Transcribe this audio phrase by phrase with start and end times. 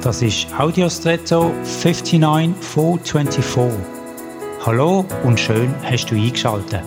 [0.00, 3.84] Das ist Audiostretto 59424.
[4.64, 6.84] Hallo und schön hast du eingeschaltet.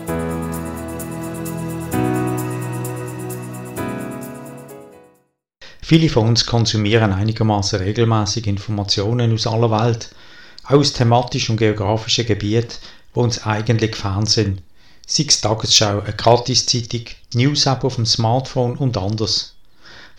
[5.81, 10.15] Viele von uns konsumieren einigermaßen regelmäßig Informationen aus aller Welt,
[10.63, 12.77] auch aus thematischen und geografischen Gebieten,
[13.13, 14.61] wo uns eigentlich fern sind.
[15.05, 19.53] Sei es Tagesschau, eine Gratiszeitung, News-App auf dem Smartphone und anders.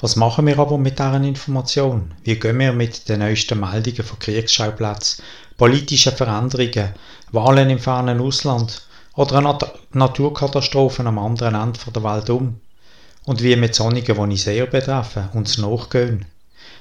[0.02, 2.12] Was machen wir aber mit deren Information?
[2.24, 5.22] Wie gehen wir mit den neuesten Meldungen von Kriegsschauplätzen,
[5.56, 6.94] politischen Veränderungen,
[7.30, 8.82] Wahlen im fernen Ausland
[9.14, 12.58] oder Nat Naturkatastrophen am anderen Ende der Welt um?
[13.26, 16.24] Und wie mit solchen, die uns sehr betreffen, uns nachgehen?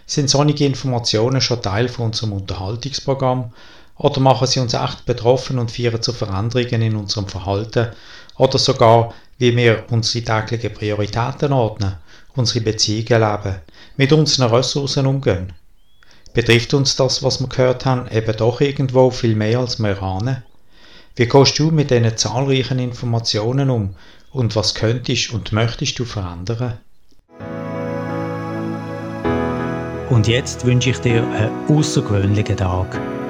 [0.08, 3.54] Sind solche Informationen schon Teil von unserem Unterhaltungsprogramm
[3.98, 7.90] oder machen sie uns echt betroffen und führen zu Veränderungen in unserem Verhalten
[8.38, 11.98] oder sogar, wie wir unsere täglichen Prioritäten ordnen
[12.36, 13.56] unsere Beziehungen leben,
[13.98, 15.54] mit unseren Ressourcen umgehen.
[16.34, 20.44] Betrifft uns das, was wir gehört haben, eben doch irgendwo viel mehr als wir ahnen?
[21.16, 23.96] Wie gehst du mit diesen zahlreichen Informationen um
[24.32, 26.80] und was könntest und möchtest du verändern?
[30.10, 33.21] Und jetzt wünsche ich dir einen außergewöhnlichen Tag.